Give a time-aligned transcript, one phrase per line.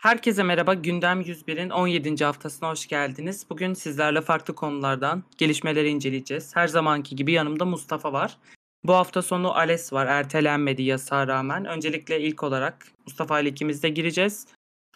[0.00, 0.74] Herkese merhaba.
[0.74, 2.24] Gündem 101'in 17.
[2.24, 3.46] haftasına hoş geldiniz.
[3.50, 6.56] Bugün sizlerle farklı konulardan gelişmeleri inceleyeceğiz.
[6.56, 8.38] Her zamanki gibi yanımda Mustafa var.
[8.84, 10.06] Bu hafta sonu ALES var.
[10.06, 11.64] Ertelenmedi yasağa rağmen.
[11.64, 14.46] Öncelikle ilk olarak Mustafa ile ikimiz de gireceğiz.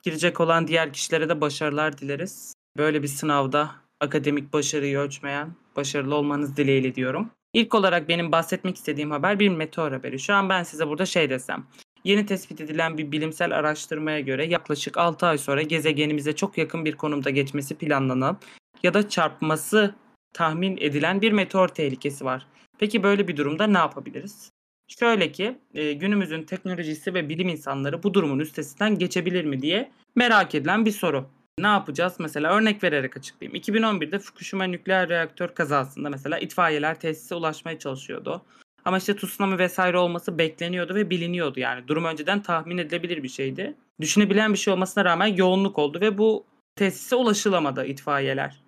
[0.02, 2.54] Girecek olan diğer kişilere de başarılar dileriz.
[2.76, 7.30] Böyle bir sınavda akademik başarıyı ölçmeyen başarılı olmanız dileğiyle diyorum.
[7.52, 10.18] İlk olarak benim bahsetmek istediğim haber bir meteor haberi.
[10.18, 11.66] Şu an ben size burada şey desem.
[12.04, 16.96] Yeni tespit edilen bir bilimsel araştırmaya göre yaklaşık 6 ay sonra gezegenimize çok yakın bir
[16.96, 18.38] konumda geçmesi planlanan
[18.82, 19.94] ya da çarpması
[20.32, 22.46] tahmin edilen bir meteor tehlikesi var.
[22.78, 24.50] Peki böyle bir durumda ne yapabiliriz?
[24.88, 30.54] Şöyle ki e, günümüzün teknolojisi ve bilim insanları bu durumun üstesinden geçebilir mi diye merak
[30.54, 31.26] edilen bir soru.
[31.58, 32.14] Ne yapacağız?
[32.18, 33.56] Mesela örnek vererek açıklayayım.
[33.62, 38.42] 2011'de Fukushima nükleer reaktör kazasında mesela itfaiyeler tesise ulaşmaya çalışıyordu.
[38.84, 41.88] Ama işte tsunami vesaire olması bekleniyordu ve biliniyordu yani.
[41.88, 43.74] Durum önceden tahmin edilebilir bir şeydi.
[44.00, 46.44] Düşünebilen bir şey olmasına rağmen yoğunluk oldu ve bu
[46.76, 48.60] tesise ulaşılamadı itfaiyeler.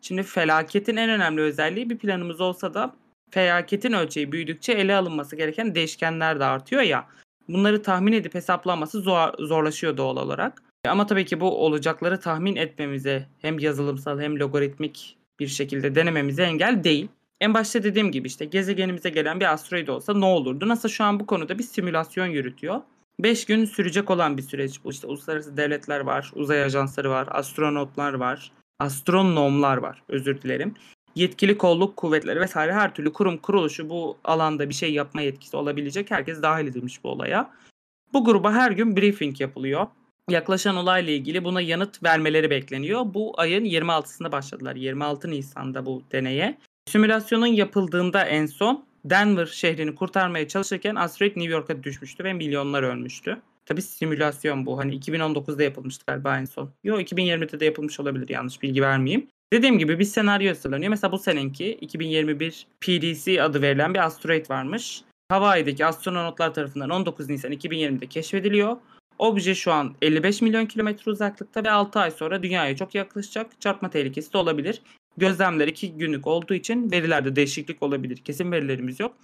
[0.00, 2.96] Şimdi felaketin en önemli özelliği bir planımız olsa da
[3.30, 7.06] felaketin ölçeği büyüdükçe ele alınması gereken değişkenler de artıyor ya.
[7.48, 10.62] Bunları tahmin edip hesaplaması zor, zorlaşıyor doğal olarak.
[10.88, 16.84] Ama tabii ki bu olacakları tahmin etmemize hem yazılımsal hem logaritmik bir şekilde denememize engel
[16.84, 17.08] değil.
[17.40, 20.68] En başta dediğim gibi işte gezegenimize gelen bir asteroid olsa ne olurdu?
[20.68, 22.80] NASA şu an bu konuda bir simülasyon yürütüyor.
[23.20, 24.90] 5 gün sürecek olan bir süreç bu.
[24.90, 30.74] İşte uluslararası devletler var, uzay ajansları var, astronotlar var, astronomlar var özür dilerim.
[31.14, 36.10] Yetkili kolluk kuvvetleri vesaire her türlü kurum kuruluşu bu alanda bir şey yapma yetkisi olabilecek
[36.10, 37.50] herkes dahil edilmiş bu olaya.
[38.12, 39.86] Bu gruba her gün briefing yapılıyor.
[40.30, 43.14] Yaklaşan olayla ilgili buna yanıt vermeleri bekleniyor.
[43.14, 44.76] Bu ayın 26'sında başladılar.
[44.76, 46.58] 26 Nisan'da bu deneye.
[46.88, 53.42] Simülasyonun yapıldığında en son Denver şehrini kurtarmaya çalışırken asteroid New York'a düşmüştü ve milyonlar ölmüştü.
[53.66, 54.78] Tabi simülasyon bu.
[54.78, 56.70] Hani 2019'da yapılmıştı galiba en son.
[56.84, 59.28] Yo 2020'de de yapılmış olabilir yanlış bilgi vermeyeyim.
[59.52, 60.90] Dediğim gibi bir senaryo hazırlanıyor.
[60.90, 65.02] Mesela bu seninki 2021 PDC adı verilen bir asteroid varmış.
[65.28, 68.76] Hawaii'deki astronotlar tarafından 19 Nisan 2020'de keşfediliyor.
[69.18, 73.60] Obje şu an 55 milyon kilometre uzaklıkta ve 6 ay sonra dünyaya çok yaklaşacak.
[73.60, 74.80] Çarpma tehlikesi de olabilir.
[75.16, 78.16] Gözlemler 2 günlük olduğu için verilerde değişiklik olabilir.
[78.16, 79.16] Kesin verilerimiz yok.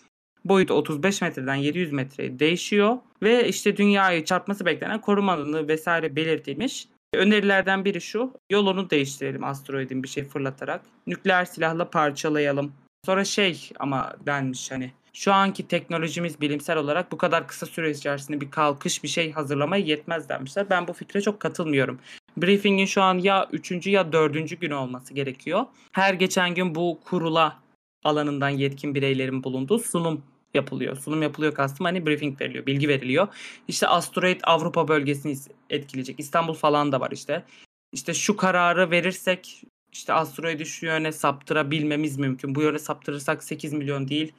[0.45, 6.89] Boyutu 35 metreden 700 metreye değişiyor ve işte dünyayı çarpması beklenen koruma alanı vesaire belirtilmiş.
[7.15, 8.33] Önerilerden biri şu.
[8.51, 10.83] Yolunu değiştirelim asteroidin bir şey fırlatarak.
[11.07, 12.73] Nükleer silahla parçalayalım.
[13.07, 18.41] Sonra şey ama denmiş hani şu anki teknolojimiz bilimsel olarak bu kadar kısa süre içerisinde
[18.41, 20.71] bir kalkış bir şey hazırlamaya yetmez demişler.
[20.71, 22.01] Ben bu fikre çok katılmıyorum.
[22.37, 23.87] Briefingin şu an ya 3.
[23.87, 24.61] ya 4.
[24.61, 25.65] günü olması gerekiyor.
[25.93, 27.59] Her geçen gün bu kurula
[28.05, 30.23] alanından yetkin bireylerin bulunduğu sunum
[30.55, 30.97] yapılıyor.
[30.97, 33.29] Sunum yapılıyor kastım hani briefing veriliyor, bilgi veriliyor.
[33.69, 35.37] İşte asteroid Avrupa bölgesini
[35.71, 36.21] etkileyecek.
[36.21, 37.45] İstanbul falan da var işte.
[37.93, 39.63] İşte şu kararı verirsek
[39.93, 42.55] işte asteroidi şu yöne saptırabilmemiz mümkün.
[42.55, 44.33] Bu yöne saptırırsak 8 milyon değil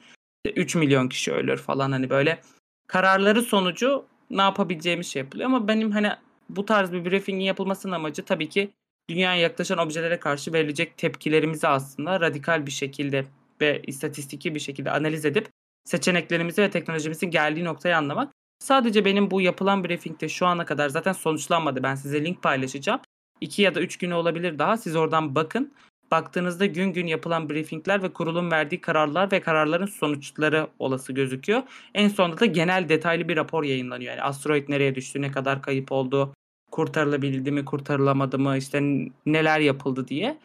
[0.56, 2.40] 3 milyon kişi ölür falan hani böyle
[2.86, 6.10] kararları sonucu ne yapabileceğimiz şey yapılıyor ama benim hani
[6.48, 8.70] bu tarz bir briefingin yapılmasının amacı tabii ki
[9.10, 13.24] dünyaya yaklaşan objelere karşı verilecek tepkilerimizi aslında radikal bir şekilde
[13.60, 15.48] ve istatistiki bir şekilde analiz edip
[15.84, 18.32] seçeneklerimizi ve teknolojimizin geldiği noktayı anlamak.
[18.58, 21.82] Sadece benim bu yapılan briefingde şu ana kadar zaten sonuçlanmadı.
[21.82, 23.00] Ben size link paylaşacağım.
[23.40, 24.76] 2 ya da 3 günü olabilir daha.
[24.76, 25.72] Siz oradan bakın
[26.12, 31.62] baktığınızda gün gün yapılan briefingler ve kurulun verdiği kararlar ve kararların sonuçları olası gözüküyor.
[31.94, 34.10] En sonunda da genel detaylı bir rapor yayınlanıyor.
[34.10, 36.34] Yani asteroid nereye düştü, ne kadar kayıp oldu,
[36.70, 38.80] kurtarılabildi mi, kurtarılamadı mı, işte
[39.26, 40.38] neler yapıldı diye.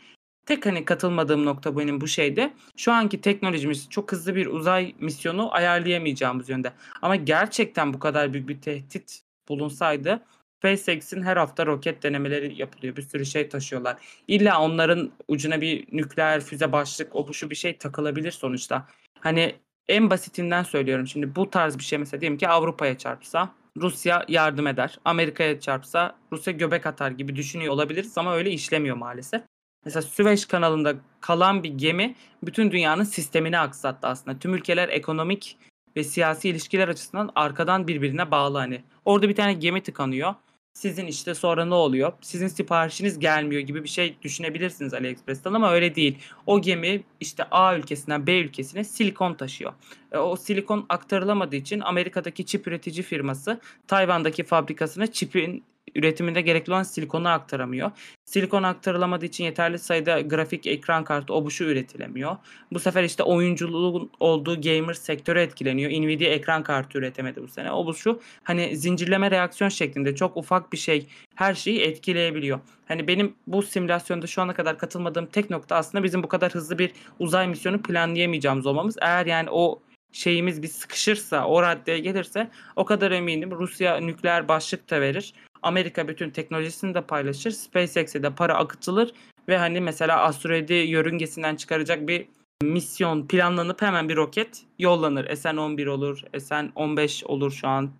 [0.45, 2.53] Tek hani katılmadığım nokta benim bu şeyde.
[2.77, 6.73] Şu anki teknolojimiz çok hızlı bir uzay misyonu ayarlayamayacağımız yönde.
[7.01, 10.23] Ama gerçekten bu kadar büyük bir tehdit bulunsaydı
[10.57, 12.95] SpaceX'in her hafta roket denemeleri yapılıyor.
[12.95, 13.97] Bir sürü şey taşıyorlar.
[14.27, 18.87] İlla onların ucuna bir nükleer füze başlık o şu bir şey takılabilir sonuçta.
[19.19, 19.55] Hani
[19.87, 24.67] en basitinden söylüyorum şimdi bu tarz bir şey mesela diyelim ki Avrupa'ya çarpsa Rusya yardım
[24.67, 24.99] eder.
[25.05, 29.41] Amerika'ya çarpsa Rusya göbek atar gibi düşünüyor olabiliriz ama öyle işlemiyor maalesef.
[29.85, 34.39] Mesela Süveyş kanalında kalan bir gemi bütün dünyanın sistemini aksattı aslında.
[34.39, 35.57] Tüm ülkeler ekonomik
[35.97, 38.83] ve siyasi ilişkiler açısından arkadan birbirine bağlı hani.
[39.05, 40.35] Orada bir tane gemi tıkanıyor
[40.77, 42.13] sizin işte sonra ne oluyor?
[42.21, 46.17] Sizin siparişiniz gelmiyor gibi bir şey düşünebilirsiniz AliExpress'ten ama öyle değil.
[46.45, 49.73] O gemi işte A ülkesinden B ülkesine silikon taşıyor.
[50.11, 55.63] E, o silikon aktarılamadığı için Amerika'daki çip üretici firması Tayvan'daki fabrikasına çipin
[55.97, 57.91] üretiminde gerekli olan silikonu aktaramıyor.
[58.25, 62.37] Silikon aktarılamadığı için yeterli sayıda grafik ekran kartı o bu şu üretilemiyor.
[62.71, 65.91] Bu sefer işte oyunculuğun olduğu gamer sektörü etkileniyor.
[65.91, 67.71] Nvidia ekran kartı üretemedi bu sene.
[67.71, 72.59] O bu şu hani zincirleme reaksiyon şeklinde çok ufak bir şey her şeyi etkileyebiliyor.
[72.87, 76.79] Hani benim bu simülasyonda şu ana kadar katılmadığım tek nokta aslında bizim bu kadar hızlı
[76.79, 78.95] bir uzay misyonu planlayamayacağımız olmamız.
[79.01, 84.89] Eğer yani o şeyimiz bir sıkışırsa, o raddeye gelirse o kadar eminim Rusya nükleer başlık
[84.89, 85.33] da verir.
[85.61, 87.51] Amerika bütün teknolojisini de paylaşır.
[87.51, 89.13] SpaceX'e de para akıtılır
[89.47, 92.27] ve hani mesela asteroidi yörüngesinden çıkaracak bir
[92.63, 95.25] misyon planlanıp hemen bir roket yollanır.
[95.25, 97.91] SN-11 olur, SN-15 olur şu an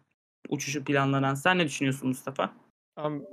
[0.50, 1.36] uçuşu planlanan.
[1.36, 2.54] Sen ne düşünüyorsun Mustafa?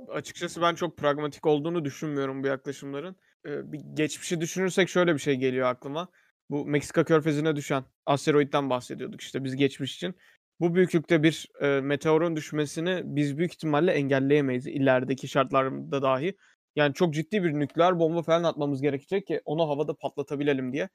[0.09, 3.15] Açıkçası ben çok pragmatik olduğunu düşünmüyorum bu yaklaşımların.
[3.45, 6.07] Ee, bir geçmişi düşünürsek şöyle bir şey geliyor aklıma.
[6.49, 10.15] Bu Meksika körfezine düşen asteroitten bahsediyorduk işte biz geçmiş için.
[10.59, 16.35] Bu büyüklükte bir e, meteorun düşmesini biz büyük ihtimalle engelleyemeyiz ilerideki şartlarda dahi.
[16.75, 20.89] Yani çok ciddi bir nükleer bomba falan atmamız gerekecek ki onu havada patlatabilelim diye.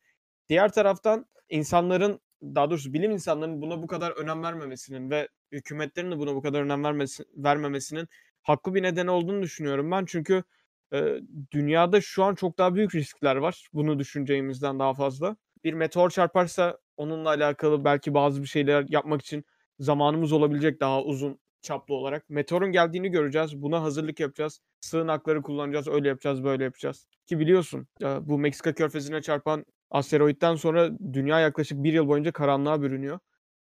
[0.49, 6.19] Diğer taraftan insanların daha doğrusu bilim insanlarının buna bu kadar önem vermemesinin ve hükümetlerin de
[6.19, 8.09] buna bu kadar önem vermesi, vermemesinin
[8.43, 10.05] haklı bir neden olduğunu düşünüyorum ben.
[10.05, 10.45] Çünkü
[10.93, 11.21] e,
[11.53, 13.69] dünyada şu an çok daha büyük riskler var.
[13.73, 15.37] Bunu düşüneceğimizden daha fazla.
[15.65, 19.45] Bir meteor çarparsa onunla alakalı belki bazı bir şeyler yapmak için
[19.79, 22.31] zamanımız olabilecek daha uzun çaplı olarak.
[22.31, 23.63] Meteorun geldiğini göreceğiz.
[23.63, 24.61] Buna hazırlık yapacağız.
[24.81, 25.89] Sığınakları kullanacağız.
[25.89, 27.07] Öyle yapacağız, böyle yapacağız.
[27.27, 27.87] Ki biliyorsun
[28.21, 33.19] bu Meksika körfezine çarpan asteroitten sonra dünya yaklaşık bir yıl boyunca karanlığa bürünüyor.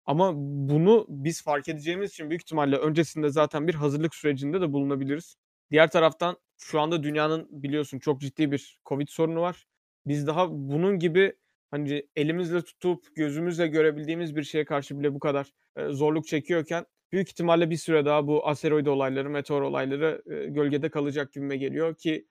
[0.06, 5.36] Ama bunu biz fark edeceğimiz için büyük ihtimalle öncesinde zaten bir hazırlık sürecinde de bulunabiliriz.
[5.72, 9.66] Diğer taraftan şu anda dünyanın biliyorsun çok ciddi bir Covid sorunu var.
[10.06, 11.34] Biz daha bunun gibi
[11.74, 17.30] hani elimizle tutup gözümüzle görebildiğimiz bir şeye karşı bile bu kadar e, zorluk çekiyorken büyük
[17.30, 22.28] ihtimalle bir süre daha bu asteroid olayları, meteor olayları e, gölgede kalacak gibime geliyor ki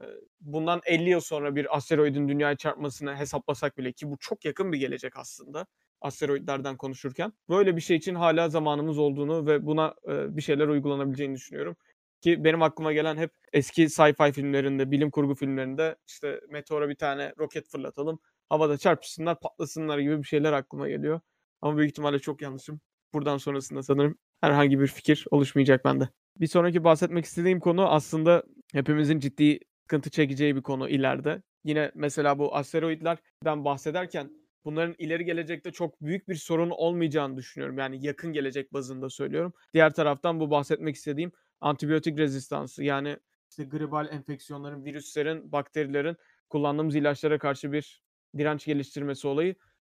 [0.00, 0.04] e,
[0.40, 4.78] bundan 50 yıl sonra bir asteroidin dünyaya çarpmasını hesaplasak bile ki bu çok yakın bir
[4.78, 5.66] gelecek aslında
[6.00, 7.32] asteroidlerden konuşurken.
[7.48, 11.76] Böyle bir şey için hala zamanımız olduğunu ve buna e, bir şeyler uygulanabileceğini düşünüyorum.
[12.20, 17.34] Ki benim aklıma gelen hep eski sci-fi filmlerinde, bilim kurgu filmlerinde işte meteora bir tane
[17.38, 21.20] roket fırlatalım, havada çarpışsınlar, patlasınlar gibi bir şeyler aklıma geliyor.
[21.62, 22.80] Ama büyük ihtimalle çok yanlışım.
[23.14, 26.08] Buradan sonrasında sanırım herhangi bir fikir oluşmayacak bende.
[26.40, 31.42] Bir sonraki bahsetmek istediğim konu aslında hepimizin ciddi sıkıntı çekeceği bir konu ileride.
[31.64, 34.30] Yine mesela bu asteroidlerden bahsederken
[34.64, 37.78] bunların ileri gelecekte çok büyük bir sorun olmayacağını düşünüyorum.
[37.78, 39.52] Yani yakın gelecek bazında söylüyorum.
[39.74, 43.16] Diğer taraftan bu bahsetmek istediğim antibiyotik rezistansı yani
[43.50, 46.16] işte gribal enfeksiyonların, virüslerin, bakterilerin
[46.48, 48.02] kullandığımız ilaçlara karşı bir
[48.38, 49.54] direnç geliştirmesi olayı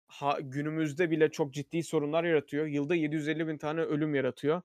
[0.09, 2.67] ha, günümüzde bile çok ciddi sorunlar yaratıyor.
[2.67, 4.63] Yılda 750 bin tane ölüm yaratıyor.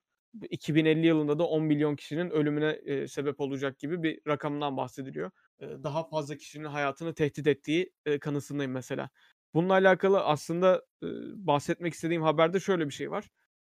[0.50, 5.32] 2050 yılında da 10 milyon kişinin ölümüne e, sebep olacak gibi bir rakamdan bahsediliyor.
[5.60, 9.10] E, daha fazla kişinin hayatını tehdit ettiği e, kanısındayım mesela.
[9.54, 11.08] Bununla alakalı aslında e,
[11.48, 13.30] bahsetmek istediğim haberde şöyle bir şey var.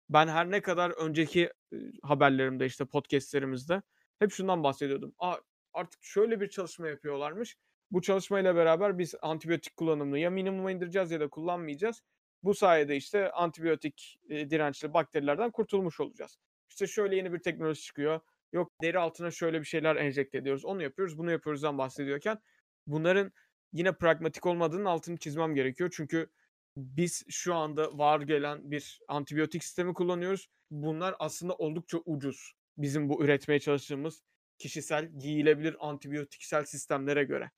[0.09, 3.81] Ben her ne kadar önceki e, haberlerimde işte podcastlerimizde
[4.19, 5.15] hep şundan bahsediyordum.
[5.19, 5.35] Aa,
[5.73, 7.57] artık şöyle bir çalışma yapıyorlarmış.
[7.93, 12.03] Bu çalışmayla beraber biz antibiyotik kullanımını ya minimuma indireceğiz ya da kullanmayacağız.
[12.43, 16.37] Bu sayede işte antibiyotik e, dirençli bakterilerden kurtulmuş olacağız.
[16.69, 18.19] İşte şöyle yeni bir teknoloji çıkıyor.
[18.53, 20.65] Yok deri altına şöyle bir şeyler enjekte ediyoruz.
[20.65, 22.39] Onu yapıyoruz, bunu yapıyoruzdan bahsediyorken
[22.87, 23.31] bunların
[23.73, 25.89] yine pragmatik olmadığının altını çizmem gerekiyor.
[25.93, 26.29] Çünkü
[26.77, 30.49] biz şu anda var gelen bir antibiyotik sistemi kullanıyoruz.
[30.71, 32.53] Bunlar aslında oldukça ucuz.
[32.77, 34.21] Bizim bu üretmeye çalıştığımız
[34.57, 37.51] kişisel giyilebilir antibiyotiksel sistemlere göre.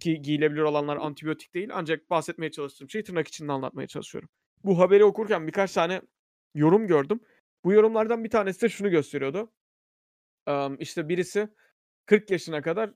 [0.00, 4.28] Ki giyilebilir olanlar antibiyotik değil ancak bahsetmeye çalıştığım şeyi tırnak içinde anlatmaya çalışıyorum.
[4.64, 6.02] Bu haberi okurken birkaç tane
[6.54, 7.20] yorum gördüm.
[7.64, 9.52] Bu yorumlardan bir tanesi de şunu gösteriyordu.
[10.78, 11.48] İşte birisi
[12.06, 12.90] 40 yaşına kadar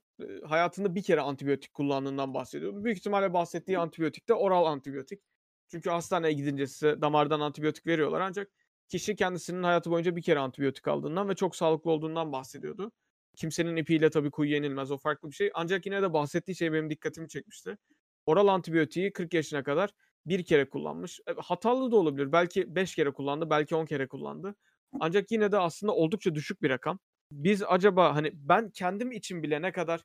[0.44, 2.84] hayatında bir kere antibiyotik kullandığından bahsediyordu.
[2.84, 5.22] Büyük ihtimalle bahsettiği antibiyotik de oral antibiyotik.
[5.68, 8.50] Çünkü hastaneye gidince size damardan antibiyotik veriyorlar ancak
[8.88, 12.92] kişi kendisinin hayatı boyunca bir kere antibiyotik aldığından ve çok sağlıklı olduğundan bahsediyordu.
[13.36, 15.50] Kimsenin ipiyle tabii kuyu yenilmez o farklı bir şey.
[15.54, 17.78] Ancak yine de bahsettiği şey benim dikkatimi çekmişti.
[18.26, 19.90] Oral antibiyotiği 40 yaşına kadar
[20.26, 21.20] bir kere kullanmış.
[21.26, 22.32] E, hatalı da olabilir.
[22.32, 24.54] Belki 5 kere kullandı, belki 10 kere kullandı.
[25.00, 26.98] Ancak yine de aslında oldukça düşük bir rakam.
[27.32, 30.04] Biz acaba hani ben kendim için bile ne kadar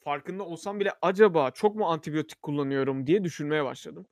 [0.00, 4.06] farkında olsam bile acaba çok mu antibiyotik kullanıyorum diye düşünmeye başladım.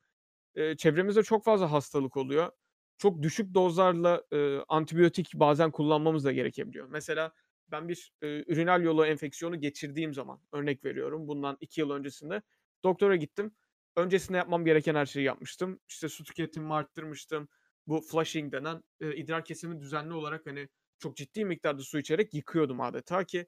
[0.57, 2.53] Eee, çevremizde çok fazla hastalık oluyor.
[2.99, 6.89] Çok düşük dozlarla, eee, antibiyotik bazen kullanmamız da gerekebiliyor.
[6.89, 7.33] Mesela
[7.71, 12.43] ben bir, eee, üriner yolu enfeksiyonu geçirdiğim zaman, örnek veriyorum, bundan 2 yıl öncesinde
[12.85, 13.55] doktora gittim.
[13.97, 15.81] Öncesinde yapmam gereken her şeyi yapmıştım.
[15.89, 17.49] İşte su tüketimimi arttırmıştım.
[17.87, 20.69] Bu flushing denen, eee, idrar kesimi düzenli olarak, hani,
[20.99, 23.47] çok ciddi miktarda su içerek yıkıyordum adeta ki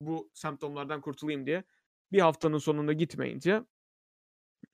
[0.00, 1.64] bu semptomlardan kurtulayım diye.
[2.12, 3.62] Bir haftanın sonunda gitmeyince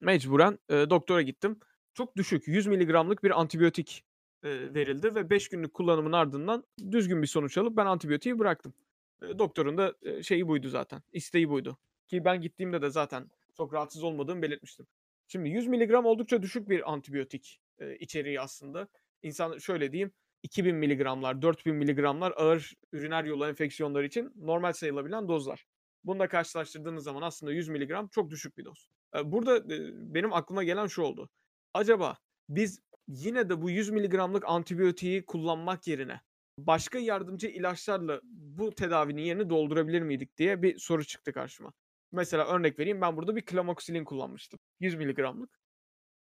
[0.00, 1.60] mecburen, eee, doktora gittim.
[1.94, 4.04] Çok düşük 100 miligramlık bir antibiyotik,
[4.44, 8.74] eee, verildi ve 5 günlük kullanımın ardından düzgün bir sonuç alıp ben antibiyotiği bıraktım.
[9.22, 11.78] Eee, doktorun da, eee, şeyi buydu zaten, isteği buydu.
[12.08, 14.86] Ki ben gittiğimde de zaten çok rahatsız olmadığımı belirtmiştim.
[15.28, 17.60] Şimdi 100 miligram oldukça düşük bir antibiyotik,
[18.00, 18.88] içeriği aslında.
[19.22, 25.66] İnsan şöyle diyeyim, 2000 miligramlar, 4000 miligramlar ağır üriner yolu enfeksiyonları için normal sayılabilen dozlar.
[26.04, 28.88] Bununla karşılaştırdığınız zaman aslında 100 miligram çok düşük bir doz.
[29.24, 29.68] Burada,
[30.14, 31.30] benim aklıma gelen şu oldu.
[31.74, 32.16] Acaba
[32.48, 36.20] biz yine de bu 100 miligramlık antibiyotiği kullanmak yerine
[36.58, 41.72] başka yardımcı ilaçlarla bu tedavinin yerini doldurabilir miydik diye bir soru çıktı karşıma.
[42.12, 45.60] Mesela örnek vereyim, ben burada bir Klamoxilin kullanmıştım 100 miligramlık.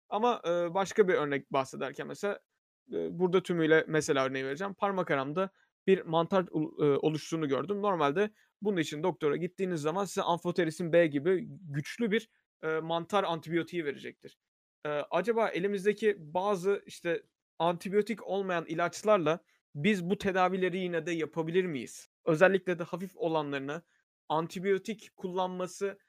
[0.10, 2.40] Ama, eee, başka bir örnek bahsederken mesela,
[2.92, 4.74] eee, burada tümüyle mesela örneği vereceğim.
[4.74, 5.50] Parmak aramda
[5.88, 6.44] bir mantar
[6.80, 7.82] eee, oluştuğunu gördüm.
[7.82, 12.30] Normalde bunun için doktora gittiğiniz zaman size Amphotericin B gibi güçlü bir,
[12.64, 14.38] eee, mantar antibiyotiği verecektir.
[14.86, 17.24] Eee, acaba elimizdeki bazı, işte,
[17.60, 19.40] antibiyotik olmayan ilaçlarla
[19.76, 22.10] biz bu tedavileri yine de yapabilir miyiz?
[22.26, 23.82] Özellikle de hafif olanlarını
[24.30, 26.00] antibiyotik kullanması,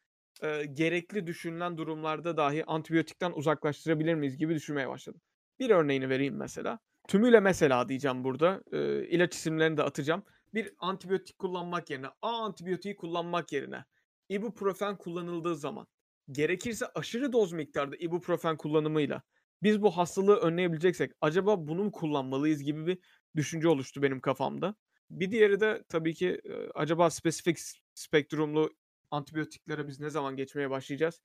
[0.43, 5.21] eee, gerekli düşünülen durumlarda dahi antibiyotikten uzaklaştırabilir miyiz gibi düşünmeye başladım.
[5.59, 6.79] Bir örneğini vereyim mesela.
[7.09, 8.63] Tümüyle mesela diyeceğim burada.
[8.73, 10.25] Eee, ilaç isimlerini de atacağım.
[10.55, 13.85] Bir antibiyotik kullanmak yerine, A antibiyotiği kullanmak yerine
[14.29, 15.87] ibuprofen kullanıldığı zaman,
[16.31, 19.23] gerekirse aşırı doz miktarda ibuprofen kullanımıyla
[19.63, 22.99] biz bu hastalığı önleyebileceksek acaba bunu mu kullanmalıyız gibi bir
[23.37, 24.75] düşünce oluştu benim kafamda.
[25.11, 26.41] Bir diğeri de tabii ki,
[26.75, 27.59] acaba spesifik
[27.95, 28.71] spektrumlu
[29.11, 31.23] antibiyotiklere biz ne zaman geçmeye başlayacağız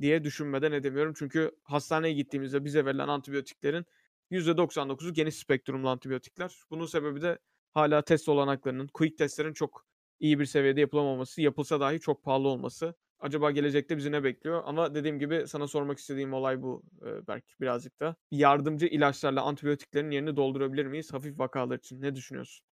[0.00, 1.14] diye düşünmeden edemiyorum.
[1.16, 3.86] Çünkü hastaneye gittiğimizde bize verilen antibiyotiklerin
[4.30, 6.56] %99'u geniş spektrumlu antibiyotikler.
[6.70, 7.38] Bunun sebebi de
[7.70, 9.86] hâlâ test olanaklarının, quick test'lerin çok
[10.20, 12.94] iyi bir seviyede yapılamaması, yapılsa dahi çok pahalı olması.
[13.22, 14.62] Acaba gelecekte bizi ne bekliyor?
[14.66, 18.16] Ama dediğim gibi sana sormak istediğim olay bu, eee, Berk birazcık da.
[18.30, 22.02] Yardımcı ilaçlarla antibiyotiklerin yerini doldurabilir miyiz hafif vakalar için?
[22.02, 22.64] Ne düşünüyorsun?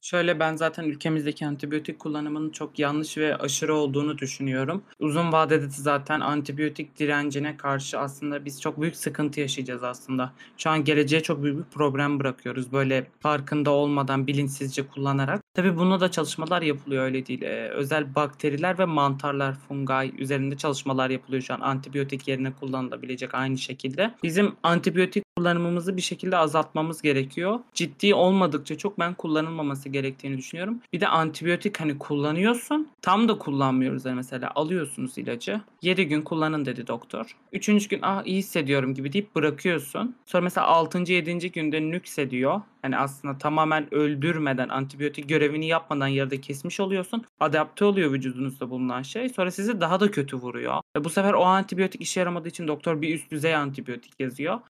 [0.00, 4.84] Şöyle, ben zaten ülkemizdeki antibiyotik kullanımının çok yanlış ve aşırı olduğunu düşünüyorum.
[4.98, 10.32] Uzun vadede de zaten antibiyotik direncine karşı aslında biz çok büyük sıkıntı yaşayacağız aslında.
[10.58, 15.41] Şu an geleceğe çok büyük bir problem bırakıyoruz, böyle, farkında olmadan bilinçsizce kullanarak.
[15.54, 17.42] Tabii bunda da çalışmalar yapılıyor, öyle değil.
[17.42, 23.58] Eee, özel bakteriler ve mantarlar, fungi üzerinde çalışmalar yapılıyor şu an antibiyotik yerine kullanılabilecek aynı
[23.58, 24.14] şekilde.
[24.22, 27.60] Bizim antibiyotik kullanımımızı bir şekilde azaltmamız gerekiyor.
[27.74, 30.80] Ciddi olmadıkça çok ben kullanılmaması gerektiğini düşünüyorum.
[30.92, 36.64] Bir de antibiyotik, hani, kullanıyorsun, tam da kullanmıyoruz da mesela alıyorsunuz ilacı, 7 gün kullanın
[36.64, 37.36] dedi doktor.
[37.52, 37.88] 3.
[37.88, 40.16] gün, "Ah, iyi hissediyorum." gibi deyip bırakıyorsun.
[40.26, 41.12] Sonra mesela 6.
[41.12, 41.52] 7.
[41.52, 42.60] günde nüksediyor.
[42.82, 47.24] Hani, aslında tamamen öldürmeden, antibiyotik görevini yapmadan yarıda kesmiş oluyorsun.
[47.40, 49.28] Adapte oluyor vücudunuzda bulunan şey.
[49.28, 50.80] Sonra sizi daha da kötü vuruyor.
[50.96, 54.60] Ve bu sefer o antibiyotik işe yaramadığı için doktor bir üst düzey antibiyotik yazıyor.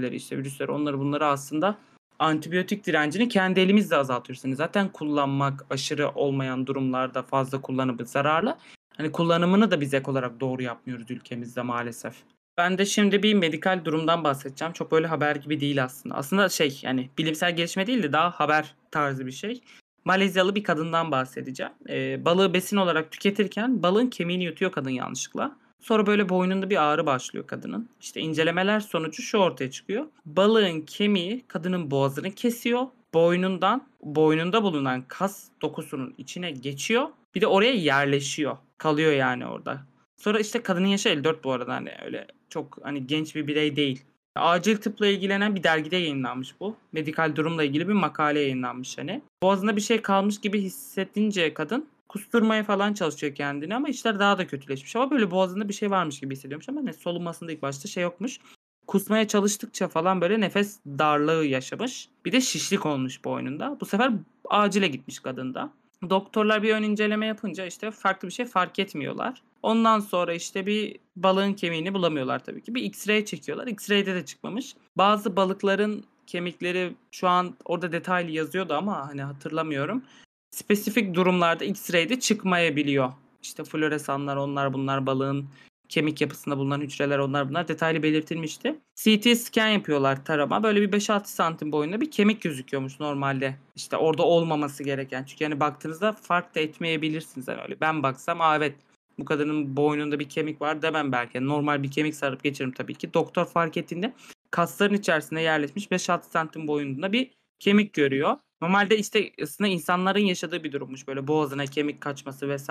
[0.00, 1.78] Bakterileri, işte, virüsleri, onları bunları aslında
[2.18, 4.44] antibiyotik direncini kendi elimizle azaltıyoruz.
[4.44, 8.56] Hani, zaten kullanmak aşırı olmayan durumlarda fazla kullanımı zararlı.
[8.96, 12.14] Hani, kullanımını da biz ek olarak doğru yapmıyoruz ülkemizde maalesef.
[12.58, 14.72] Ben de şimdi bir medikal durumdan bahsedeceğim.
[14.72, 16.14] Çok böyle haber gibi değil aslında.
[16.14, 19.60] Aslında şey, yani, bilimsel gelişme değil de daha haber tarzı bir şey.
[20.04, 21.72] Malezyalı bir kadından bahsedeceğim.
[21.88, 25.56] Eee, balığı besin olarak tüketirken balığın kemiğini yutuyor kadın yanlışlıkla.
[25.80, 27.88] Sonra, böyle, boynunda bir ağrı başlıyor kadının.
[28.00, 30.06] İşte, incelemeler sonucu şu ortaya çıkıyor.
[30.26, 32.86] Balığın kemiği kadının boğazını kesiyor.
[33.14, 37.08] Boynundan boynunda bulunan kas dokusunun içine geçiyor.
[37.34, 38.56] Bir de oraya yerleşiyor.
[38.78, 39.80] Kalıyor yani orada.
[40.16, 44.04] Sonra, işte, kadının yaşı 54 bu arada, hani, öyle çok, hani, genç bir birey değil.
[44.36, 46.76] Acil tıpla ilgilenen bir dergide yayınlanmış bu.
[46.92, 49.22] Medikal durumla ilgili bir makale yayınlanmış, hani.
[49.42, 54.46] Boğazında bir şey kalmış gibi hissedince kadın kusturmaya falan çalışıyor kendini ama işler daha da
[54.46, 58.02] kötüleşmiş ama, böyle, boğazında bir şey varmış gibi hissediyormuş ama, hani, solunmasında ilk başta şey
[58.02, 58.40] yokmuş.
[58.86, 62.08] Kusmaya çalıştıkça falan, böyle, nefes darlığı yaşamış.
[62.24, 63.76] Bir de şişlik olmuş boynunda.
[63.80, 64.12] Bu sefer
[64.48, 65.72] acile gitmiş kadın da.
[66.10, 69.42] Doktorlar bir ön inceleme yapınca, işte, farklı bir şey fark etmiyorlar.
[69.62, 72.74] Ondan sonra, işte, bir balığın kemiğini bulamıyorlar tabii ki.
[72.74, 73.66] Bir X-ray çekiyorlar.
[73.66, 74.74] X-ray'de de çıkmamış.
[74.96, 80.02] Bazı balıkların kemikleri şu an orada detaylı yazıyordu ama, hani, hatırlamıyorum.
[80.50, 83.12] Spesifik durumlarda X-ray'de çıkmayabiliyor.
[83.42, 85.48] İşte, floresanlar, onlar bunlar, balığın
[85.88, 88.78] kemik yapısında bulunan hücreler, onlar bunlar detaylı belirtilmişti.
[88.94, 90.62] CT scan yapıyorlar tarama.
[90.62, 93.56] Böyle bir 5-6 santim boyunda bir kemik gözüküyormuş normalde.
[93.76, 95.24] İşte, orada olmaması gereken.
[95.24, 97.48] Çünkü, hani, baktığınızda fark da etmeyebilirsiniz.
[97.48, 98.74] Hani, öyle ben baksam, "A, evet,
[99.18, 101.38] bu kadının boynunda bir kemik var." demem belki.
[101.38, 103.14] Hani, normal bir kemik sarıp geçerim tabii ki.
[103.14, 104.12] Doktor fark ettiğinde
[104.50, 108.36] kasların içerisine yerleşmiş 5-6 santim boyunda bir kemik görüyor.
[108.62, 112.68] Normalde, işte, aslında insanların yaşadığı bir durummuş böyle boğazına kemik kaçması vs.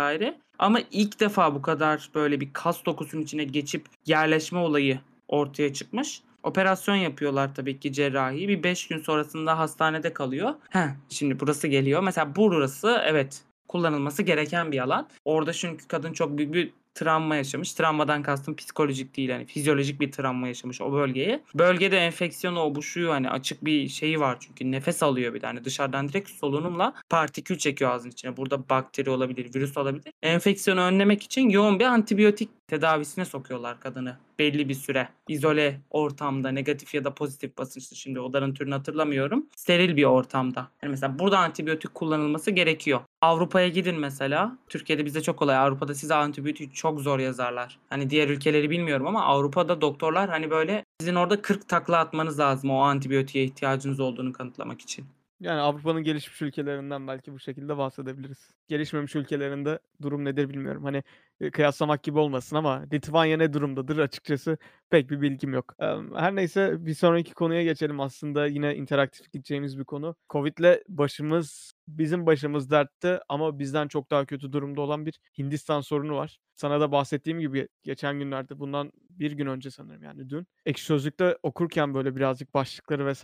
[0.60, 6.22] ama ilk defa bu kadar böyle bir kas dokusunun içine geçip yerleşme olayı ortaya çıkmış.
[6.44, 8.48] Operasyon yapıyorlar tabii ki cerrahi.
[8.48, 10.54] Bir 5 gün sonrasında hastanede kalıyor.
[10.70, 12.04] Heh, şimdi burası geliyor.
[12.04, 15.08] Mesela burası evet, kullanılması gereken bir alan.
[15.26, 17.74] Orada çünkü kadın çok büyük bir travma yaşamış.
[17.74, 21.44] Travmadan kastım psikolojik değil, hani, fizyolojik bir travma yaşamış o bölgeye.
[21.56, 25.64] Bölgede enfeksiyon, o, bu, hani, açık bir şeyi var çünkü nefes alıyor bir de, hani,
[25.66, 28.38] dışarıdan direkt solunumla partikül çekiyor ağzının içine.
[28.38, 30.14] Burada bakteri olabilir, virüs olabilir.
[30.22, 35.10] Enfeksiyonu önlemek için yoğun bir antibiyotik tedavisine sokuyorlar kadını belli bir süre.
[35.28, 39.46] İzole ortamda, negatif ya da pozitif basınçlı, şimdi odanın türünü hatırlamıyorum.
[39.56, 40.68] Steril bir ortamda.
[40.82, 43.00] Hani, mesela burada antibiyotik kullanılması gerekiyor.
[43.22, 44.58] Avrupa'ya gidin mesela.
[44.68, 45.58] Türkiye'de bizde çok kolay.
[45.58, 47.80] Avrupa'da size antibiyotiği çok zor yazarlar.
[47.90, 52.70] Hani, diğer ülkeleri bilmiyorum ama Avrupa'da doktorlar, hani, böyle sizin orada 40 takla atmanız lazım
[52.70, 55.06] o antibiyotiğe ihtiyacınız olduğunu kanıtlamak için.
[55.40, 58.50] Yani Avrupa'nın gelişmiş ülkelerinden belki bu şekilde bahsedebiliriz.
[58.68, 60.84] Gelişmemiş ülkelerinde durum nedir bilmiyorum.
[60.84, 61.04] Hani,
[61.42, 64.58] eee, kıyaslamak gibi olmasın ama Litvanya ne durumdadır açıkçası
[64.90, 65.76] pek bir bilgim yok.
[66.16, 68.00] Her neyse bir sonraki konuya geçelim.
[68.00, 70.16] Aslında yine interaktif gideceğimiz bir konu.
[70.30, 76.16] Covid'le başımız, bizim başımız dertte ama bizden çok daha kötü durumda olan bir Hindistan sorunu
[76.16, 76.40] var.
[76.56, 81.38] Sana da bahsettiğim gibi geçen günlerde, bundan 1 gün önce sanırım yani dün, Ekşi Sözlük'te
[81.44, 83.24] okurken böyle birazcık başlıkları vs.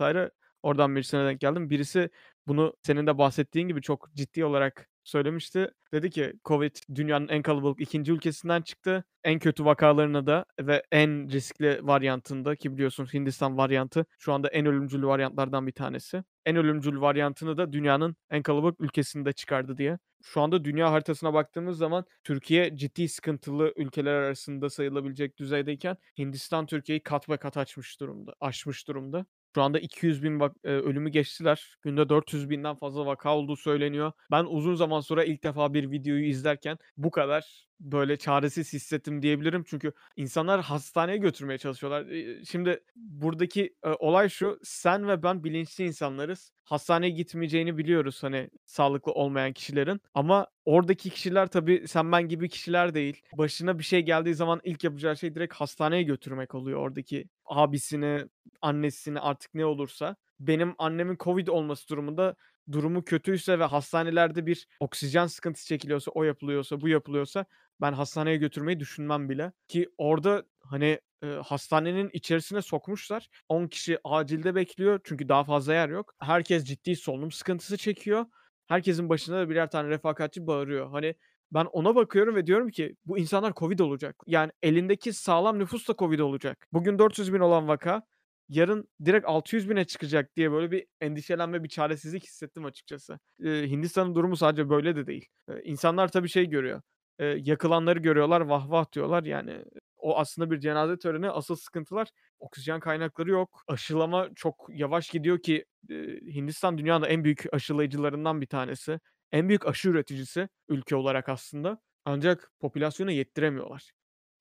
[0.62, 1.70] oradan birisine denk geldim.
[1.70, 2.10] Birisi
[2.46, 5.70] bunu senin de bahsettiğin gibi çok ciddi olarak söylemişti.
[5.92, 9.04] Dedi ki Covid dünyanın en kalabalık 2'nci ülkesinden çıktı.
[9.24, 14.66] En kötü vakalarına da ve en riskli varyantında ki biliyorsun Hindistan varyantı şu anda en
[14.66, 16.24] ölümcül varyantlardan bir tanesi.
[16.46, 19.98] En ölümcül varyantını da dünyanın en kalabalık ülkesinde çıkardı diye.
[20.22, 27.02] Şu anda dünya haritasına baktığımız zaman Türkiye ciddi sıkıntılı ülkeler arasında sayılabilecek düzeydeyken Hindistan Türkiye'yi
[27.02, 29.26] kat ve kat açmış durumda aşmış durumda.
[29.56, 31.76] Şu anda 200.000 vak eee, ölümü geçtiler.
[31.82, 34.12] Günde 400.000'den fazla vaka olduğu söyleniyor.
[34.30, 39.64] Ben uzun zaman sonra ilk defa bir videoyu izlerken bu kadar böyle çaresiz hissettim diyebilirim.
[39.66, 42.06] Çünkü insanlar hastaneye götürmeye çalışıyorlar.
[42.50, 46.52] Şimdi buradaki, olay şu, sen ve ben bilinçli insanlarız.
[46.66, 52.94] Hastaneye gitmeyeceğini biliyoruz, hani, sağlıklı olmayan kişilerin ama oradaki kişiler tabii sen ben gibi kişiler
[52.94, 53.22] değil.
[53.32, 58.24] Başına bir şey geldiği zaman ilk yapacağı şey direkt hastaneye götürmek oluyor oradaki abisini,
[58.62, 60.16] annesini artık ne olursa.
[60.40, 62.34] Benim annemin Covid olması durumunda
[62.72, 67.44] durumu kötüyse ve hastanelerde bir oksijen sıkıntısı çekiliyorsa, o yapılıyorsa, bu yapılıyorsa
[67.80, 73.28] ben hastaneye götürmeyi düşünmem bile ki orada, hani, eee, hastanenin içerisine sokmuşlar.
[73.48, 76.14] 10 kişi acilde bekliyor çünkü daha fazla yer yok.
[76.20, 78.26] Herkes ciddi solunum sıkıntısı çekiyor.
[78.66, 80.90] Herkesin başında da birer tane refakatçi bağırıyor.
[80.90, 81.14] Hani,
[81.52, 84.16] ben ona bakıyorum ve diyorum ki bu insanlar Covid olacak.
[84.26, 86.66] Yani elindeki sağlam nüfus da Covid olacak.
[86.72, 88.02] Bugün 400.000 olan vaka
[88.48, 93.18] yarın direkt 600.000'e çıkacak diye böyle bir endişelenme, bir çaresizlik hissettim açıkçası.
[93.40, 95.26] Eee, Hindistan'ın durumu sadece böyle de değil.
[95.48, 96.82] Eee, insanlar tabii şey görüyor,
[97.20, 99.24] eee, yakılanları görüyorlar, vah vah diyorlar.
[99.24, 99.64] Yani
[99.96, 101.30] o aslında bir cenaze töreni.
[101.30, 103.62] Asıl sıkıntılar oksijen kaynakları yok.
[103.68, 109.00] Aşılama çok yavaş gidiyor ki, eee, Hindistan dünyanın en büyük aşılayıcılarından bir tanesi.
[109.32, 111.78] En büyük aşı üreticisi ülke olarak aslında.
[112.04, 113.90] Ancak popülasyona yettiremiyorlar.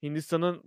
[0.04, 0.64] Hindistan'ın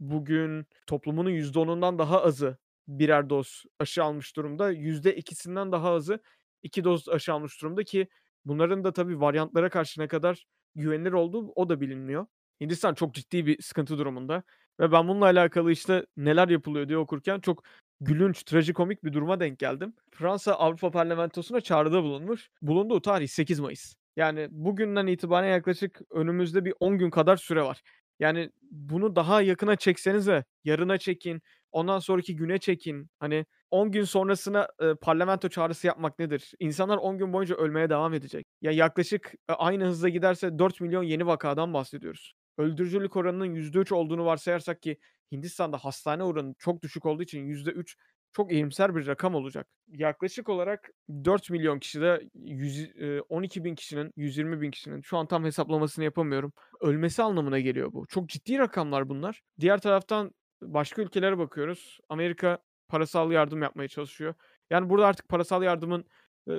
[0.00, 4.72] bugün toplumunun %10'undan daha azı birer doz aşı almış durumda.
[4.72, 6.20] %2'sinden daha azı
[6.62, 8.08] 2 doz aşı almış durumda ki
[8.44, 12.26] bunların da tabii varyantlara karşı ne kadar güvenilir olduğu o da bilinmiyor.
[12.60, 14.42] Hindistan çok ciddi bir sıkıntı durumunda
[14.80, 17.64] ve ben bununla alakalı, işte, neler yapılıyor diye okurken çok
[18.00, 19.94] gülünç, trajikomik bir duruma denk geldim.
[20.10, 22.50] Fransa Avrupa Parlamentosu'na çağrıda bulunmuş.
[22.62, 23.94] Bulunduğu tarih 8 Mayıs.
[24.16, 27.82] Yani bugünden itibaren yaklaşık önümüzde bir 10 gün kadar süre var.
[28.20, 33.08] Yani bunu daha yakına çeksenize, yarına çekin, ondan sonraki güne çekin.
[33.18, 36.52] Hani 10 gün sonrasına, eee, parlamento çağrısı yapmak nedir?
[36.58, 38.46] İnsanlar 10 gün boyunca ölmeye devam edecek.
[38.62, 42.32] Ya, yaklaşık, eee, aynı hızla giderse 4.000.000 yeni vakadan bahsediyoruz.
[42.58, 44.98] Öldürücülük oranının %3 olduğunu varsayarsak ki
[45.32, 47.96] Hindistan'da hastane oranı çok düşük olduğu için %3
[48.32, 49.66] çok iyimser bir rakam olacak.
[49.88, 50.90] Yaklaşık olarak
[51.24, 56.52] 4.000.000 kişide yüz eee, 12.000 kişinin, 120.000 kişinin şu an tam hesaplamasını yapamıyorum.
[56.80, 58.06] Ölmesi anlamına geliyor bu.
[58.06, 59.40] Çok ciddi rakamlar bunlar.
[59.60, 60.30] Diğer taraftan
[60.62, 61.98] başka ülkelere bakıyoruz.
[62.08, 64.34] Amerika parasal yardım yapmaya çalışıyor.
[64.70, 66.04] Yani burada artık parasal yardımın,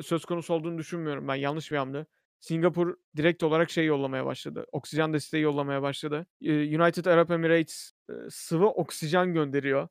[0.01, 1.35] söz konusu olduğunu düşünmüyorum ben.
[1.35, 2.05] Yanlış bir hamle.
[2.39, 6.25] Singapur direkt olarak şey yollamaya başladı, oksijen desteği yollamaya başladı.
[6.41, 7.91] United Arab Emirates,
[8.29, 9.87] sıvı oksijen gönderiyor.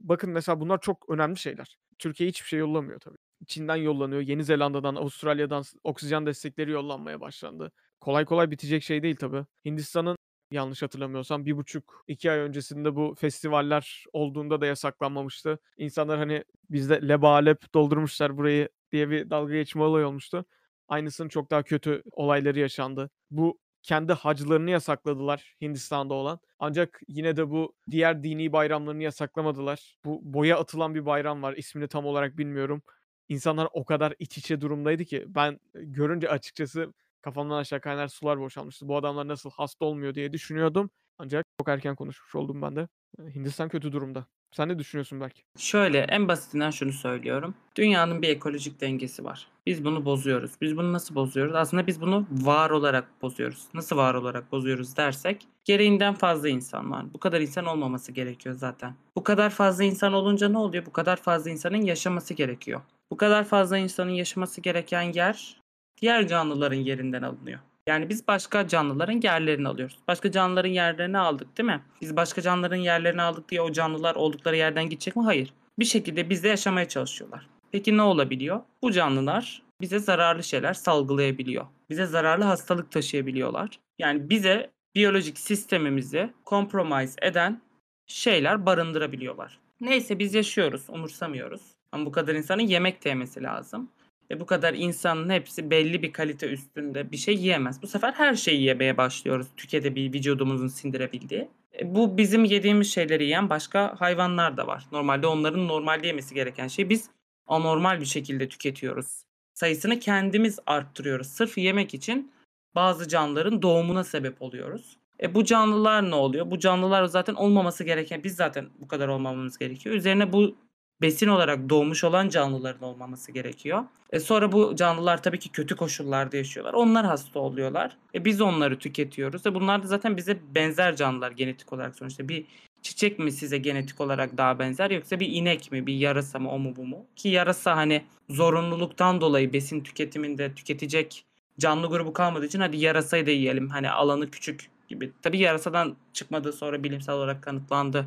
[0.00, 1.78] Bakın mesela bunlar çok önemli şeyler.
[1.98, 3.16] Türkiye hiçbir şey yollamıyor tabii.
[3.46, 7.72] Çin'den yollanıyor, Yeni Zelanda'dan, Avustralya'dan oksijen destekleri yollanmaya başlandı.
[8.00, 9.44] Kolay kolay bitecek şey değil tabii.
[9.64, 10.16] Hindistan'ın
[10.50, 15.58] yanlış hatırlamıyorsam 1,5-2 ay öncesinde bu festivaller olduğunda da yasaklanmamıştı.
[15.76, 20.44] İnsanlar, hani, bizde lebalep doldurmuşlar burayı diye bir dalga geçme olayı olmuştu.
[20.88, 23.10] Aynısının çok daha kötü olayları yaşandı.
[23.30, 26.40] Bu kendi haclarını yasakladılar Hindistan'da olan.
[26.58, 29.96] Ancak yine de bu diğer dini bayramlarını yasaklamadılar.
[30.04, 31.54] Bu boya atılan bir bayram var.
[31.56, 32.82] İsmini tam olarak bilmiyorum.
[33.28, 36.92] İnsanlar o kadar iç içe durumdaydı ki ben görünce açıkçası
[37.26, 38.88] kafamdan aşağı kaynar sular boşalmıştı.
[38.88, 40.90] Bu adamlar nasıl hasta olmuyor diye düşünüyordum.
[41.18, 42.88] Ancak çok erken konuşmuş oldum ben de.
[43.34, 44.26] Hindistan kötü durumda.
[44.52, 45.42] Sen ne düşünüyorsun belki?
[45.58, 47.54] Şöyle en basitinden şunu söylüyorum.
[47.76, 49.48] Dünyanın bir ekolojik dengesi var.
[49.66, 50.50] Biz bunu bozuyoruz.
[50.60, 51.54] Biz bunu nasıl bozuyoruz?
[51.54, 53.64] Aslında biz bunu var olarak bozuyoruz.
[53.74, 57.14] Nasıl var olarak bozuyoruz dersek gereğinden fazla insan var.
[57.14, 58.94] Bu kadar insan olmaması gerekiyor zaten.
[59.16, 60.86] Bu kadar fazla insan olunca ne oluyor?
[60.86, 62.80] Bu kadar fazla insanın yaşaması gerekiyor.
[63.10, 65.65] Bu kadar fazla insanın yaşaması gereken yer
[66.00, 67.60] diğer canlıların yerinden alınıyor.
[67.88, 69.98] Yani biz başka canlıların yerlerini alıyoruz.
[70.08, 71.82] Başka canlıların yerlerini aldık değil mi?
[72.00, 75.22] Biz başka canlıların yerlerini aldık diye o canlılar oldukları yerden gidecek mi?
[75.22, 75.52] Hayır.
[75.78, 77.46] Bir şekilde bizde yaşamaya çalışıyorlar.
[77.72, 78.60] Peki ne olabiliyor?
[78.82, 81.66] Bu canlılar bize zararlı şeyler salgılayabiliyor.
[81.90, 83.80] Bize zararlı hastalık taşıyabiliyorlar.
[83.98, 87.60] Yani bize biyolojik sistemimizi kompromise eden
[88.06, 89.58] şeyler barındırabiliyorlar.
[89.80, 91.62] Neyse biz yaşıyoruz, umursamıyoruz.
[91.92, 93.90] Ama bu kadar insanın yemek de yemesi lazım.
[94.30, 97.82] E bu kadar insanın hepsi belli bir kalite üstünde bir şey yiyemez.
[97.82, 99.46] Bu sefer her şeyi yemeye başlıyoruz.
[99.56, 101.48] Tüketebil, vücudumuzun sindirebildiği.
[101.80, 104.86] E bu bizim yediğimiz şeyleri yiyen başka hayvanlar da var.
[104.92, 107.10] Normalde onların normalde yemesi gereken şey biz
[107.46, 109.24] anormal bir şekilde tüketiyoruz.
[109.54, 111.26] Sayısını kendimiz arttırıyoruz.
[111.26, 112.32] Sırf yemek için
[112.74, 114.96] bazı canlıların doğumuna sebep oluyoruz.
[115.22, 116.50] E bu canlılar ne oluyor?
[116.50, 119.94] Bu canlılar zaten olmaması gereken, biz zaten bu kadar olmamamız gerekiyor.
[119.94, 120.56] Üzerine bu
[121.02, 123.84] besin olarak doğmuş olan canlıların olmaması gerekiyor.
[124.10, 126.74] E sonra bu canlılar tabii ki kötü koşullarda yaşıyorlar.
[126.74, 127.96] Onlar hasta oluyorlar.
[128.14, 129.46] E biz onları tüketiyoruz.
[129.46, 132.28] E bunlar da zaten bize benzer canlılar genetik olarak sonuçta.
[132.28, 132.44] Bir
[132.82, 136.58] çiçek mi size genetik olarak daha benzer yoksa bir inek mi, bir yarasa mı, o
[136.58, 137.06] mu bu mu?
[137.16, 141.24] Ki yarasa hani zorunluluktan dolayı besin tüketiminde tüketecek
[141.58, 143.68] canlı grubu kalmadığı için hadi yarasayı da yiyelim.
[143.68, 145.12] Hani alanı küçük gibi.
[145.22, 148.06] Tabii yarasadan çıkmadığı sonra bilimsel olarak kanıtlandı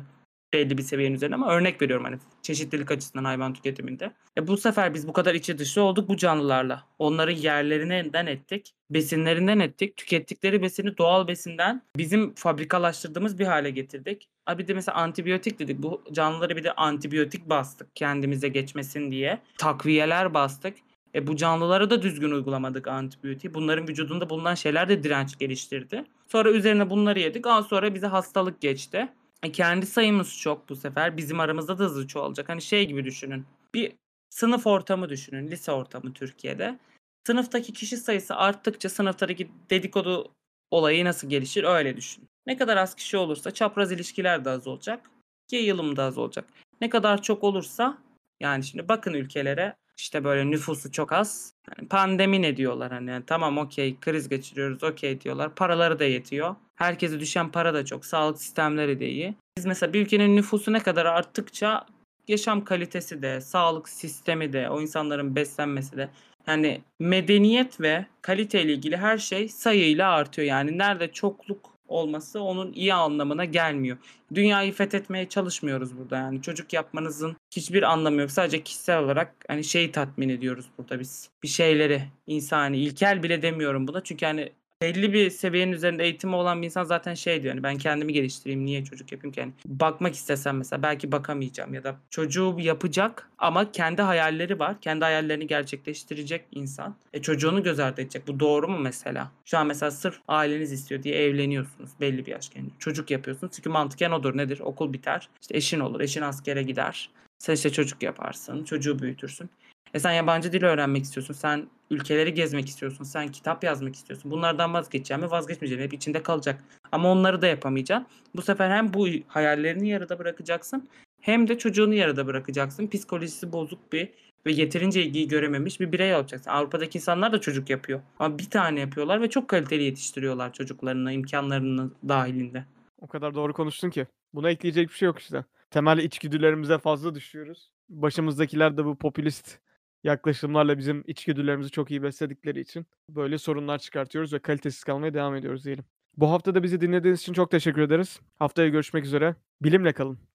[0.52, 4.12] belli bir seviyenin üzerine ama örnek veriyorum hani çeşitlilik açısından hayvan tüketiminde.
[4.38, 6.84] E bu sefer biz bu kadar içi dışı olduk bu canlılarla.
[6.98, 9.96] Onların yerlerinden ettik, besinlerinden ettik.
[9.96, 14.28] Tükettikleri besini doğal besinden bizim fabrikalaştırdığımız bir hale getirdik.
[14.46, 15.82] Abi de mesela antibiyotik dedik.
[15.82, 19.38] Bu canlıları bir de antibiyotik bastık kendimize geçmesin diye.
[19.58, 20.74] Takviyeler bastık.
[21.14, 23.54] E bu canlılara da düzgün uygulamadık antibiyotiği.
[23.54, 26.04] Bunların vücudunda bulunan şeyler de direnç geliştirdi.
[26.28, 27.44] Sonra üzerine bunları yedik.
[27.44, 29.08] Daha sonra bize hastalık geçti.
[29.42, 31.16] E kendi sayımız çok bu sefer.
[31.16, 32.48] Bizim aramızda da hızlı çoğalacak.
[32.48, 33.46] Hani şey gibi düşünün.
[33.74, 33.92] Bir
[34.30, 35.50] sınıf ortamı düşünün.
[35.50, 36.78] Lise ortamı Türkiye'de.
[37.26, 40.32] Sınıftaki kişi sayısı arttıkça sınıftaki dedikodu
[40.70, 42.28] olayı nasıl gelişir öyle düşün.
[42.46, 45.10] Ne kadar az kişi olursa çapraz ilişkiler de az olacak.
[45.52, 46.44] Yayılım da az olacak.
[46.80, 47.98] Ne kadar çok olursa
[48.40, 51.54] yani şimdi bakın ülkelere işte böyle nüfusu çok az.
[51.68, 55.54] Yani pandemi ne diyorlar hani yani tamam okey kriz geçiriyoruz okey diyorlar.
[55.54, 56.54] Paraları da yetiyor.
[56.76, 58.06] Herkese düşen para da çok.
[58.06, 59.34] Sağlık sistemleri de iyi.
[59.58, 61.86] Biz mesela bir ülkenin nüfusu ne kadar arttıkça
[62.28, 66.08] yaşam kalitesi de, sağlık sistemi de, o insanların beslenmesi de
[66.46, 70.48] yani medeniyet ve kaliteyle ilgili her şey sayıyla artıyor.
[70.48, 73.96] Yani nerede çokluk olması onun iyi anlamına gelmiyor.
[74.34, 76.42] Dünyayı fethetmeye çalışmıyoruz burada yani.
[76.42, 78.30] Çocuk yapmanızın hiçbir anlamı yok.
[78.30, 81.30] Sadece kişisel olarak hani şeyi tatmin ediyoruz burada biz.
[81.42, 84.02] Bir şeyleri insani, ilkel bile demiyorum buna.
[84.02, 87.78] Çünkü hani belli bir seviyenin üzerinde eğitimi olan bir insan zaten şey diyor hani ben
[87.78, 89.40] kendimi geliştireyim niye çocuk yapayım ki?
[89.40, 94.80] Yani bakmak istesem mesela belki bakamayacağım ya da çocuğu yapacak ama kendi hayalleri var.
[94.80, 96.96] Kendi hayallerini gerçekleştirecek insan.
[97.12, 98.28] E çocuğunu göz ardı edecek.
[98.28, 99.32] Bu doğru mu mesela?
[99.44, 103.68] Şu an mesela sırf aileniz istiyor diye evleniyorsunuz belli bir yaş yani çocuk yapıyorsunuz çünkü
[103.68, 104.60] mantıken odur nedir?
[104.60, 107.10] Okul biter işte eşin olur eşin askere gider.
[107.38, 109.50] Sen işte çocuk yaparsın çocuğu büyütürsün
[109.94, 111.34] e sen yabancı dil öğrenmek istiyorsun.
[111.34, 113.04] Sen ülkeleri gezmek istiyorsun.
[113.04, 114.30] Sen kitap yazmak istiyorsun.
[114.30, 115.30] Bunlardan vazgeçeceğim mi?
[115.30, 115.84] Vazgeçmeyeceğim.
[115.84, 116.64] Hep içinde kalacak.
[116.92, 118.06] Ama onları da yapamayacaksın.
[118.36, 120.88] Bu sefer hem bu hayallerini yarıda bırakacaksın
[121.20, 122.86] hem de çocuğunu yarıda bırakacaksın.
[122.86, 124.08] Psikolojisi bozuk bir
[124.46, 126.50] ve yeterince ilgiyi görememiş bir birey olacaksın.
[126.50, 128.00] Avrupa'daki insanlar da çocuk yapıyor.
[128.18, 132.64] Ama bir tane yapıyorlar ve çok kaliteli yetiştiriyorlar çocuklarını, imkanlarının dahilinde.
[133.00, 134.06] O kadar doğru konuştun ki.
[134.34, 135.44] Buna ekleyecek bir şey yok işte.
[135.70, 137.70] Temel içgüdülerimize fazla düşüyoruz.
[137.88, 139.58] Başımızdakiler de bu popülist
[140.04, 145.64] yaklaşımlarla bizim içgüdülerimizi çok iyi besledikleri için böyle sorunlar çıkartıyoruz ve kalitesiz kalmaya devam ediyoruz
[145.64, 145.84] diyelim.
[146.16, 148.20] Bu hafta da bizi dinlediğiniz için çok teşekkür ederiz.
[148.38, 149.34] Haftaya görüşmek üzere.
[149.62, 150.29] Bilimle kalın.